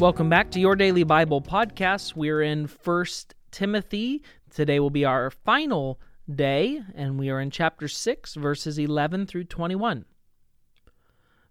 Welcome 0.00 0.28
back 0.28 0.50
to 0.50 0.60
your 0.60 0.74
daily 0.74 1.04
Bible 1.04 1.40
podcast. 1.40 2.16
We're 2.16 2.42
in 2.42 2.66
First 2.66 3.32
Timothy. 3.52 4.24
Today 4.50 4.80
will 4.80 4.90
be 4.90 5.04
our 5.04 5.30
final 5.30 6.00
day, 6.32 6.82
and 6.96 7.16
we 7.16 7.30
are 7.30 7.40
in 7.40 7.52
chapter 7.52 7.86
6, 7.86 8.34
verses 8.34 8.76
11 8.76 9.26
through 9.26 9.44
21. 9.44 10.04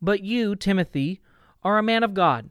But 0.00 0.22
you, 0.22 0.54
Timothy, 0.54 1.20
are 1.64 1.78
a 1.78 1.82
man 1.82 2.04
of 2.04 2.14
God. 2.14 2.50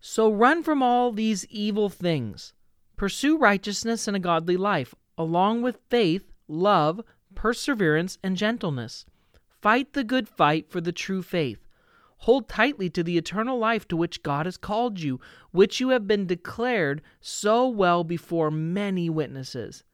So 0.00 0.30
run 0.30 0.62
from 0.62 0.84
all 0.84 1.10
these 1.10 1.44
evil 1.46 1.88
things. 1.88 2.52
Pursue 2.96 3.36
righteousness 3.36 4.06
and 4.06 4.16
a 4.16 4.20
godly 4.20 4.56
life, 4.56 4.94
along 5.18 5.62
with 5.62 5.80
faith, 5.90 6.32
love, 6.46 7.00
perseverance, 7.34 8.18
and 8.22 8.36
gentleness. 8.36 9.04
Fight 9.60 9.94
the 9.94 10.04
good 10.04 10.28
fight 10.28 10.70
for 10.70 10.80
the 10.80 10.92
true 10.92 11.22
faith. 11.22 11.63
Hold 12.24 12.48
tightly 12.48 12.88
to 12.88 13.02
the 13.02 13.18
eternal 13.18 13.58
life 13.58 13.86
to 13.86 13.98
which 13.98 14.22
God 14.22 14.46
has 14.46 14.56
called 14.56 14.98
you, 14.98 15.20
which 15.50 15.78
you 15.78 15.90
have 15.90 16.06
been 16.06 16.26
declared 16.26 17.02
so 17.20 17.68
well 17.68 18.02
before 18.02 18.50
many 18.50 19.10
witnesses. 19.10 19.84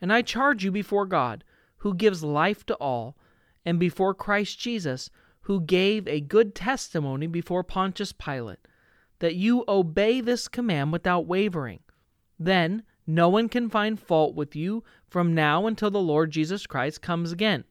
And 0.00 0.12
I 0.12 0.22
charge 0.22 0.64
you 0.64 0.72
before 0.72 1.06
God, 1.06 1.44
who 1.76 1.94
gives 1.94 2.24
life 2.24 2.66
to 2.66 2.74
all, 2.74 3.16
and 3.64 3.78
before 3.78 4.14
Christ 4.14 4.58
Jesus, 4.58 5.10
who 5.42 5.60
gave 5.60 6.08
a 6.08 6.20
good 6.20 6.56
testimony 6.56 7.28
before 7.28 7.62
Pontius 7.62 8.10
Pilate, 8.10 8.66
that 9.20 9.36
you 9.36 9.64
obey 9.68 10.20
this 10.20 10.48
command 10.48 10.90
without 10.90 11.28
wavering. 11.28 11.78
Then 12.36 12.82
no 13.06 13.28
one 13.28 13.48
can 13.48 13.70
find 13.70 14.00
fault 14.00 14.34
with 14.34 14.56
you 14.56 14.82
from 15.08 15.36
now 15.36 15.68
until 15.68 15.92
the 15.92 16.00
Lord 16.00 16.32
Jesus 16.32 16.66
Christ 16.66 17.00
comes 17.00 17.30
again 17.30 17.62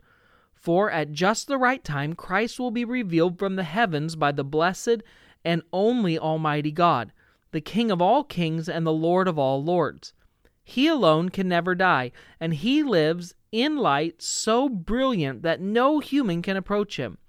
for 0.66 0.90
at 0.90 1.12
just 1.12 1.48
the 1.48 1.60
right 1.60 1.84
time, 1.84 2.16
Christ 2.16 2.60
will 2.60 2.72
be 2.72 2.84
revealed 2.84 3.38
from 3.38 3.56
the 3.56 3.64
heavens 3.64 4.16
by 4.16 4.32
the 4.32 4.44
blessed 4.44 5.04
and 5.46 5.62
only 5.72 6.18
Almighty 6.18 6.72
God, 6.72 7.14
the 7.52 7.62
King 7.62 7.92
of 7.92 8.02
all 8.02 8.24
kings 8.24 8.68
and 8.68 8.84
the 8.84 8.92
Lord 8.92 9.28
of 9.28 9.38
all 9.38 9.64
lords. 9.64 10.14
He 10.64 10.88
alone 10.88 11.30
can 11.30 11.48
never 11.48 11.76
die, 11.76 12.12
and 12.40 12.52
he 12.56 12.82
lives 12.82 13.36
in 13.52 13.78
light 13.78 14.24
so 14.24 14.68
brilliant 14.68 15.44
that 15.44 15.62
no 15.62 16.00
human 16.00 16.42
can 16.42 16.58
approach 16.58 16.98
him. 16.98 17.20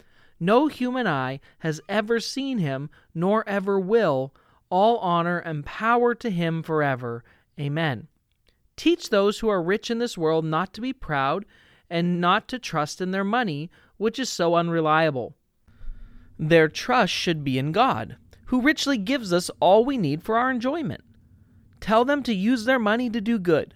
No 0.41 0.69
human 0.69 1.07
eye 1.07 1.41
has 1.59 1.83
ever 1.91 2.21
seen 2.21 2.57
him, 2.57 2.89
nor 3.15 3.47
ever 3.47 3.79
will. 3.79 4.33
All 4.71 4.97
honor 4.99 5.39
and 5.41 5.67
power 5.67 6.15
to 6.15 6.31
him 6.31 6.63
forever. 6.63 7.23
Amen. 7.61 8.09
Teach 8.77 9.11
those 9.11 9.41
who 9.41 9.49
are 9.51 9.63
rich 9.63 9.91
in 9.91 9.99
this 9.99 10.17
world 10.17 10.47
not 10.47 10.73
to 10.73 10.81
be 10.81 10.95
proud 10.95 11.45
and 11.89 12.21
not 12.21 12.49
to 12.49 12.59
trust 12.59 13.01
in 13.01 13.11
their 13.11 13.25
money, 13.25 13.71
which 13.97 14.19
is 14.19 14.29
so 14.29 14.55
unreliable. 14.55 15.37
Their 16.39 16.69
trust 16.69 17.13
should 17.13 17.45
be 17.45 17.59
in 17.59 17.73
God, 17.73 18.17
who 18.47 18.61
richly 18.61 18.99
gives 18.99 19.33
us 19.33 19.51
all 19.61 19.85
we 19.85 19.97
need 19.97 20.23
for 20.23 20.37
our 20.37 20.51
enjoyment. 20.51 21.03
Tell 21.81 22.05
them 22.05 22.23
to 22.25 22.35
use 22.35 22.65
their 22.65 22.79
money 22.79 23.09
to 23.11 23.21
do 23.21 23.39
good. 23.39 23.75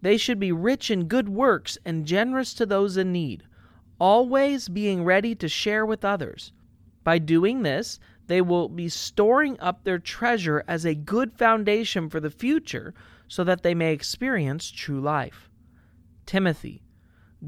They 0.00 0.16
should 0.16 0.38
be 0.38 0.52
rich 0.52 0.90
in 0.90 1.08
good 1.08 1.28
works 1.28 1.76
and 1.84 2.06
generous 2.06 2.54
to 2.54 2.66
those 2.66 2.96
in 2.96 3.12
need, 3.12 3.42
always 3.98 4.68
being 4.68 5.02
ready 5.04 5.34
to 5.34 5.48
share 5.48 5.84
with 5.84 6.04
others. 6.04 6.52
By 7.02 7.18
doing 7.18 7.62
this, 7.62 7.98
they 8.26 8.40
will 8.42 8.68
be 8.68 8.88
storing 8.88 9.58
up 9.58 9.82
their 9.82 9.98
treasure 9.98 10.62
as 10.68 10.84
a 10.84 10.94
good 10.94 11.32
foundation 11.32 12.08
for 12.10 12.20
the 12.20 12.30
future 12.30 12.94
so 13.26 13.42
that 13.44 13.62
they 13.62 13.74
may 13.74 13.92
experience 13.92 14.70
true 14.70 15.00
life. 15.00 15.50
Timothy, 16.26 16.82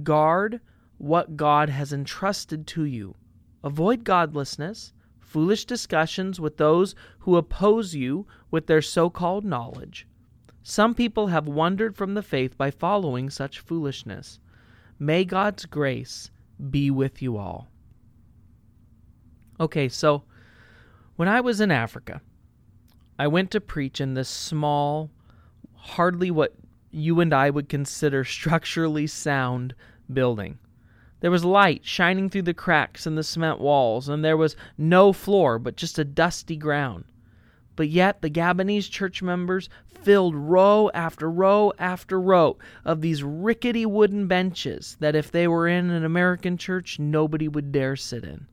Guard 0.02 0.60
what 0.98 1.36
God 1.36 1.70
has 1.70 1.92
entrusted 1.92 2.66
to 2.68 2.84
you. 2.84 3.16
Avoid 3.64 4.04
godlessness, 4.04 4.92
foolish 5.18 5.64
discussions 5.64 6.40
with 6.40 6.56
those 6.56 6.94
who 7.20 7.36
oppose 7.36 7.94
you 7.94 8.26
with 8.50 8.66
their 8.66 8.82
so 8.82 9.08
called 9.10 9.44
knowledge. 9.44 10.06
Some 10.62 10.94
people 10.94 11.28
have 11.28 11.46
wandered 11.48 11.96
from 11.96 12.14
the 12.14 12.22
faith 12.22 12.56
by 12.58 12.70
following 12.70 13.30
such 13.30 13.60
foolishness. 13.60 14.40
May 14.98 15.24
God's 15.24 15.64
grace 15.64 16.30
be 16.70 16.90
with 16.90 17.22
you 17.22 17.38
all. 17.38 17.68
Okay, 19.58 19.88
so 19.88 20.24
when 21.16 21.28
I 21.28 21.40
was 21.40 21.60
in 21.60 21.70
Africa, 21.70 22.20
I 23.18 23.26
went 23.26 23.50
to 23.52 23.60
preach 23.60 24.00
in 24.00 24.14
this 24.14 24.28
small, 24.28 25.10
hardly 25.74 26.30
what 26.30 26.54
you 26.90 27.20
and 27.20 27.32
I 27.32 27.50
would 27.50 27.68
consider 27.68 28.24
structurally 28.24 29.06
sound 29.06 29.74
building. 30.12 30.58
There 31.20 31.30
was 31.30 31.44
light 31.44 31.84
shining 31.84 32.30
through 32.30 32.42
the 32.42 32.54
cracks 32.54 33.06
in 33.06 33.14
the 33.14 33.22
cement 33.22 33.60
walls, 33.60 34.08
and 34.08 34.24
there 34.24 34.36
was 34.36 34.56
no 34.78 35.12
floor 35.12 35.58
but 35.58 35.76
just 35.76 35.98
a 35.98 36.04
dusty 36.04 36.56
ground. 36.56 37.04
But 37.76 37.88
yet 37.88 38.22
the 38.22 38.30
Gabonese 38.30 38.90
church 38.90 39.22
members 39.22 39.68
filled 39.86 40.34
row 40.34 40.90
after 40.94 41.30
row 41.30 41.72
after 41.78 42.20
row 42.20 42.56
of 42.84 43.00
these 43.00 43.22
rickety 43.22 43.84
wooden 43.84 44.26
benches 44.26 44.96
that 45.00 45.14
if 45.14 45.30
they 45.30 45.46
were 45.46 45.68
in 45.68 45.90
an 45.90 46.04
American 46.04 46.56
church, 46.56 46.98
nobody 46.98 47.48
would 47.48 47.70
dare 47.70 47.96
sit 47.96 48.24
in. 48.24 48.46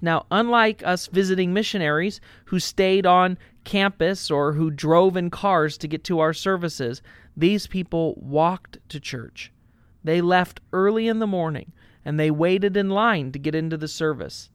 Now, 0.00 0.26
unlike 0.30 0.82
us 0.84 1.06
visiting 1.06 1.52
missionaries 1.52 2.20
who 2.46 2.58
stayed 2.58 3.06
on 3.06 3.38
campus 3.64 4.30
or 4.30 4.52
who 4.52 4.70
drove 4.70 5.16
in 5.16 5.30
cars 5.30 5.76
to 5.78 5.88
get 5.88 6.04
to 6.04 6.20
our 6.20 6.32
services, 6.32 7.02
these 7.36 7.66
people 7.66 8.14
walked 8.16 8.78
to 8.90 9.00
church. 9.00 9.52
They 10.02 10.20
left 10.20 10.60
early 10.72 11.08
in 11.08 11.18
the 11.18 11.26
morning 11.26 11.72
and 12.04 12.20
they 12.20 12.30
waited 12.30 12.76
in 12.76 12.90
line 12.90 13.32
to 13.32 13.38
get 13.38 13.54
into 13.54 13.76
the 13.76 13.88
service. 13.88 14.50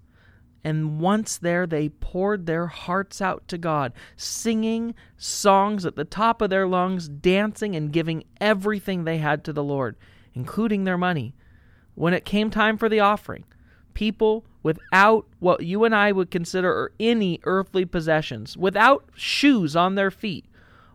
And 0.63 0.99
once 0.99 1.37
there, 1.37 1.65
they 1.65 1.89
poured 1.89 2.45
their 2.45 2.67
hearts 2.67 3.21
out 3.21 3.47
to 3.47 3.57
God, 3.57 3.93
singing 4.17 4.93
songs 5.17 5.85
at 5.85 5.95
the 5.95 6.05
top 6.05 6.41
of 6.41 6.49
their 6.49 6.67
lungs, 6.67 7.07
dancing 7.07 7.75
and 7.75 7.93
giving 7.93 8.25
everything 8.41 9.03
they 9.03 9.19
had 9.19 9.43
to 9.45 9.53
the 9.53 9.63
Lord, 9.63 9.95
including 10.33 10.83
their 10.83 10.97
money. 10.97 11.33
When 11.95 12.13
it 12.13 12.25
came 12.25 12.49
time 12.49 12.77
for 12.77 12.89
the 12.89 12.99
offering, 12.99 13.45
people 13.99 14.45
without 14.63 15.27
what 15.39 15.65
you 15.65 15.83
and 15.83 15.93
I 15.93 16.13
would 16.13 16.31
consider 16.31 16.93
any 17.01 17.41
earthly 17.43 17.83
possessions, 17.83 18.55
without 18.55 19.03
shoes 19.13 19.75
on 19.75 19.95
their 19.95 20.09
feet, 20.09 20.45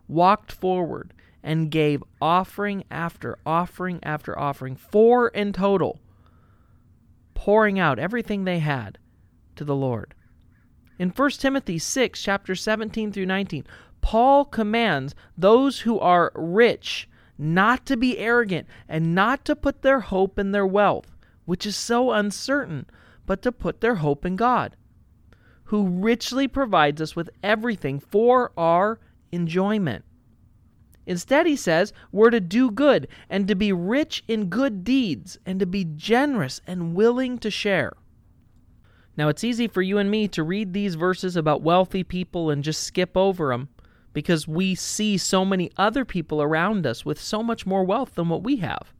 walked 0.07 0.51
forward 0.51 1.13
and 1.43 1.69
gave 1.69 2.03
offering 2.19 2.83
after 2.89 3.37
offering 3.45 3.99
after 4.01 4.37
offering, 4.39 4.75
four 4.75 5.27
in 5.27 5.53
total, 5.53 5.99
pouring 7.35 7.77
out 7.77 7.99
everything 7.99 8.43
they 8.43 8.57
had 8.57 8.97
to 9.55 9.63
the 9.63 9.75
Lord. 9.75 10.15
In 10.97 11.09
1 11.09 11.29
Timothy 11.31 11.77
6, 11.77 12.19
chapter 12.19 12.55
17 12.55 13.11
through 13.11 13.27
19, 13.27 13.67
Paul 14.01 14.45
commands 14.45 15.13
those 15.37 15.81
who 15.81 15.99
are 15.99 16.31
rich 16.33 17.07
not 17.37 17.85
to 17.85 17.97
be 17.97 18.17
arrogant 18.17 18.65
and 18.89 19.13
not 19.13 19.45
to 19.45 19.55
put 19.55 19.83
their 19.83 19.99
hope 19.99 20.39
in 20.39 20.53
their 20.53 20.65
wealth, 20.65 21.14
which 21.45 21.65
is 21.65 21.75
so 21.75 22.11
uncertain, 22.11 22.85
but 23.25 23.41
to 23.41 23.51
put 23.51 23.81
their 23.81 23.95
hope 23.95 24.25
in 24.25 24.35
God, 24.35 24.75
who 25.65 25.87
richly 25.87 26.47
provides 26.47 27.01
us 27.01 27.15
with 27.15 27.29
everything 27.41 27.99
for 27.99 28.51
our 28.57 28.99
enjoyment. 29.31 30.05
Instead, 31.07 31.45
he 31.45 31.55
says, 31.55 31.93
we're 32.11 32.31
to 32.31 32.39
do 32.39 32.71
good 32.71 33.07
and 33.29 33.47
to 33.47 33.55
be 33.55 33.71
rich 33.71 34.23
in 34.27 34.49
good 34.49 34.83
deeds 34.83 35.37
and 35.45 35.59
to 35.59 35.65
be 35.65 35.83
generous 35.83 36.61
and 36.65 36.95
willing 36.95 37.37
to 37.37 37.51
share. 37.51 37.93
Now, 39.17 39.29
it's 39.29 39.43
easy 39.43 39.67
for 39.67 39.81
you 39.81 39.97
and 39.97 40.11
me 40.11 40.27
to 40.29 40.43
read 40.43 40.73
these 40.73 40.95
verses 40.95 41.35
about 41.35 41.61
wealthy 41.61 42.03
people 42.03 42.49
and 42.49 42.63
just 42.63 42.83
skip 42.83 43.15
over 43.15 43.49
them 43.49 43.69
because 44.13 44.47
we 44.47 44.75
see 44.75 45.17
so 45.17 45.45
many 45.45 45.71
other 45.77 46.05
people 46.05 46.41
around 46.41 46.85
us 46.87 47.05
with 47.05 47.21
so 47.21 47.43
much 47.43 47.65
more 47.65 47.83
wealth 47.83 48.15
than 48.15 48.29
what 48.29 48.43
we 48.43 48.57
have. 48.57 48.93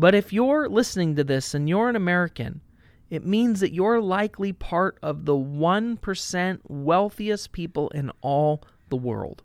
But 0.00 0.14
if 0.14 0.32
you're 0.32 0.66
listening 0.66 1.14
to 1.16 1.24
this 1.24 1.52
and 1.52 1.68
you're 1.68 1.90
an 1.90 1.96
American, 1.96 2.62
it 3.10 3.26
means 3.26 3.60
that 3.60 3.74
you're 3.74 4.00
likely 4.00 4.50
part 4.50 4.98
of 5.02 5.26
the 5.26 5.34
1% 5.34 6.60
wealthiest 6.66 7.52
people 7.52 7.90
in 7.90 8.10
all 8.22 8.62
the 8.88 8.96
world. 8.96 9.42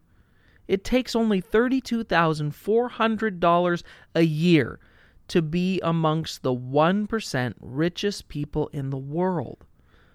It 0.70 0.86
takes 0.86 1.14
only 1.14 1.42
$32,400 1.42 3.84
a 4.16 4.22
year 4.22 4.80
to 5.28 5.42
be 5.42 5.82
amongst 5.82 6.42
the 6.42 6.56
1% 6.56 7.54
richest 7.60 8.30
people 8.30 8.70
in 8.70 8.92
the 8.92 8.98
world. 8.98 9.66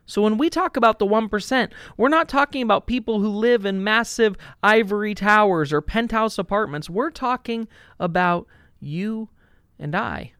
So 0.06 0.22
when 0.22 0.38
we 0.38 0.48
talk 0.48 0.78
about 0.78 0.98
the 0.98 1.06
1%, 1.06 1.70
we're 1.98 2.08
not 2.08 2.30
talking 2.30 2.62
about 2.62 2.86
people 2.86 3.20
who 3.20 3.28
live 3.28 3.66
in 3.66 3.84
massive 3.84 4.38
ivory 4.62 5.14
towers 5.14 5.70
or 5.70 5.82
penthouse 5.82 6.38
apartments. 6.38 6.88
We're 6.88 7.10
talking 7.10 7.68
about 7.98 8.46
you 8.80 9.28
and 9.80 9.96
I. 9.96 10.34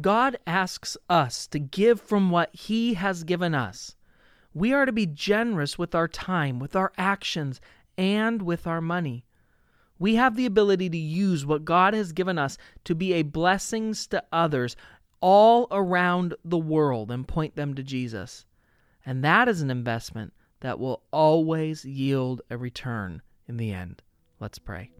God 0.00 0.38
asks 0.46 0.96
us 1.10 1.46
to 1.48 1.58
give 1.58 2.00
from 2.00 2.30
what 2.30 2.54
He 2.54 2.94
has 2.94 3.24
given 3.24 3.54
us. 3.54 3.96
We 4.54 4.72
are 4.72 4.86
to 4.86 4.92
be 4.92 5.06
generous 5.06 5.78
with 5.78 5.94
our 5.94 6.08
time, 6.08 6.58
with 6.58 6.74
our 6.74 6.92
actions, 6.96 7.60
and 7.98 8.40
with 8.40 8.66
our 8.66 8.80
money. 8.80 9.24
We 9.98 10.14
have 10.14 10.36
the 10.36 10.46
ability 10.46 10.90
to 10.90 10.96
use 10.96 11.44
what 11.44 11.64
God 11.64 11.94
has 11.94 12.12
given 12.12 12.38
us 12.38 12.56
to 12.84 12.94
be 12.94 13.12
a 13.12 13.22
blessings 13.22 14.06
to 14.08 14.24
others 14.32 14.76
all 15.20 15.68
around 15.70 16.34
the 16.44 16.58
world 16.58 17.10
and 17.10 17.26
point 17.26 17.56
them 17.56 17.74
to 17.74 17.82
Jesus. 17.82 18.46
And 19.06 19.22
that 19.24 19.48
is 19.48 19.62
an 19.62 19.70
investment 19.70 20.32
that 20.60 20.78
will 20.78 21.02
always 21.12 21.84
yield 21.84 22.42
a 22.50 22.58
return 22.58 23.22
in 23.46 23.56
the 23.56 23.72
end. 23.72 24.02
Let's 24.40 24.58
pray. 24.58 24.90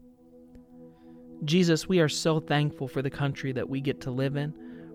Jesus, 1.43 1.87
we 1.87 1.99
are 1.99 2.09
so 2.09 2.39
thankful 2.39 2.87
for 2.87 3.01
the 3.01 3.09
country 3.09 3.51
that 3.51 3.69
we 3.69 3.81
get 3.81 4.01
to 4.01 4.11
live 4.11 4.35
in. 4.35 4.53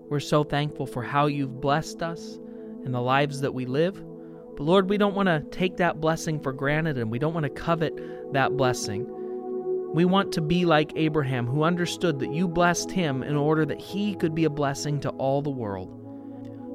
We're 0.09 0.19
so 0.19 0.43
thankful 0.43 0.85
for 0.85 1.03
how 1.03 1.27
you've 1.27 1.61
blessed 1.61 2.01
us 2.01 2.39
and 2.83 2.93
the 2.93 2.99
lives 2.99 3.39
that 3.41 3.53
we 3.53 3.65
live. 3.65 4.03
But 4.57 4.63
Lord, 4.63 4.89
we 4.89 4.97
don't 4.97 5.15
want 5.15 5.27
to 5.27 5.45
take 5.51 5.77
that 5.77 6.01
blessing 6.01 6.39
for 6.39 6.51
granted 6.51 6.97
and 6.97 7.11
we 7.11 7.19
don't 7.19 7.33
want 7.33 7.45
to 7.45 7.49
covet 7.49 8.33
that 8.33 8.57
blessing. 8.57 9.05
We 9.93 10.05
want 10.05 10.31
to 10.33 10.41
be 10.41 10.65
like 10.65 10.93
Abraham, 10.95 11.45
who 11.45 11.63
understood 11.63 12.19
that 12.19 12.33
you 12.33 12.47
blessed 12.47 12.91
him 12.91 13.23
in 13.23 13.35
order 13.35 13.65
that 13.65 13.79
he 13.79 14.15
could 14.15 14.33
be 14.33 14.45
a 14.45 14.49
blessing 14.49 14.99
to 15.01 15.09
all 15.11 15.41
the 15.41 15.49
world. 15.49 15.97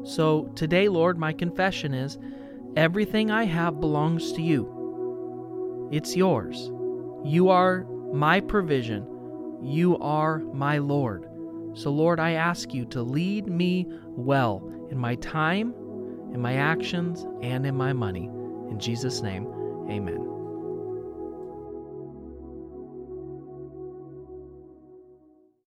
So 0.04 0.52
today, 0.54 0.88
Lord, 0.88 1.18
my 1.18 1.32
confession 1.32 1.92
is 1.92 2.18
everything 2.76 3.30
I 3.30 3.44
have 3.44 3.80
belongs 3.80 4.32
to 4.32 4.42
you. 4.42 5.88
It's 5.92 6.14
yours. 6.14 6.70
You 7.24 7.48
are 7.48 7.84
my 8.12 8.40
provision. 8.40 9.06
You 9.62 9.98
are 9.98 10.38
my 10.38 10.78
Lord. 10.78 11.28
So, 11.74 11.90
Lord, 11.90 12.20
I 12.20 12.32
ask 12.32 12.72
you 12.72 12.84
to 12.86 13.02
lead 13.02 13.46
me 13.46 13.86
well 14.08 14.62
in 14.90 14.98
my 14.98 15.16
time, 15.16 15.74
in 16.32 16.40
my 16.40 16.54
actions, 16.54 17.26
and 17.42 17.66
in 17.66 17.76
my 17.76 17.92
money. 17.92 18.30
In 18.70 18.78
Jesus' 18.78 19.22
name, 19.22 19.46
amen. 19.90 20.35